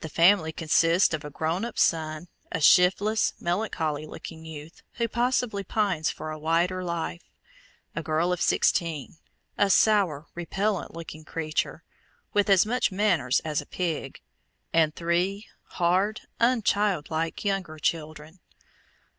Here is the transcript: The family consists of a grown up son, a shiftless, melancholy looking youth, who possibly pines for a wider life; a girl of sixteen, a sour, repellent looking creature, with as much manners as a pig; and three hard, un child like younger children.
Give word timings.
The 0.00 0.10
family 0.10 0.52
consists 0.52 1.14
of 1.14 1.24
a 1.24 1.30
grown 1.30 1.64
up 1.64 1.78
son, 1.78 2.28
a 2.52 2.60
shiftless, 2.60 3.32
melancholy 3.40 4.04
looking 4.06 4.44
youth, 4.44 4.82
who 4.96 5.08
possibly 5.08 5.64
pines 5.64 6.10
for 6.10 6.30
a 6.30 6.38
wider 6.38 6.84
life; 6.84 7.22
a 7.94 8.02
girl 8.02 8.34
of 8.34 8.42
sixteen, 8.42 9.16
a 9.56 9.70
sour, 9.70 10.26
repellent 10.34 10.92
looking 10.92 11.24
creature, 11.24 11.84
with 12.34 12.50
as 12.50 12.66
much 12.66 12.92
manners 12.92 13.40
as 13.46 13.62
a 13.62 13.66
pig; 13.66 14.20
and 14.74 14.94
three 14.94 15.46
hard, 15.80 16.20
un 16.38 16.60
child 16.60 17.08
like 17.10 17.42
younger 17.42 17.78
children. 17.78 18.40